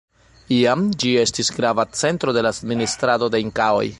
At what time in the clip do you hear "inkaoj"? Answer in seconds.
3.49-3.87